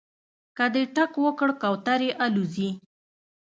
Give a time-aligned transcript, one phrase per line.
[0.57, 2.69] که دې ټک وکړ کوترې الوځي